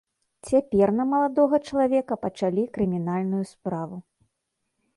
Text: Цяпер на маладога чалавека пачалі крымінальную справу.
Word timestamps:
Цяпер 0.51 0.87
на 0.99 1.05
маладога 1.11 1.59
чалавека 1.67 2.13
пачалі 2.23 2.63
крымінальную 2.79 3.43
справу. 3.53 3.95